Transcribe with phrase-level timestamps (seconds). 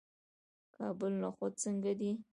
[0.65, 2.11] د کابل نخود څنګه دي؟